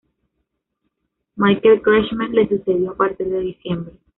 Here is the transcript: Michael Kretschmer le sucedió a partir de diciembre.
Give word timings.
Michael 1.35 1.83
Kretschmer 1.83 2.29
le 2.31 2.47
sucedió 2.49 2.89
a 2.89 2.95
partir 2.97 3.29
de 3.29 3.39
diciembre. 3.41 3.93